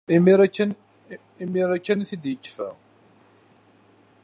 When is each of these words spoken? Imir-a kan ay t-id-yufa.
Imir-a 1.43 1.77
kan 1.85 2.01
ay 2.01 2.07
t-id-yufa. 2.09 2.69